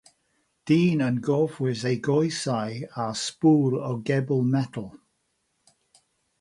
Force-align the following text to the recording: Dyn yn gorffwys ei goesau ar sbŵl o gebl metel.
Dyn 0.65 1.03
yn 1.07 1.17
gorffwys 1.27 1.81
ei 1.89 1.97
goesau 2.07 2.73
ar 3.03 3.13
sbŵl 3.25 3.73
o 3.89 3.93
gebl 4.07 4.41
metel. 4.53 4.89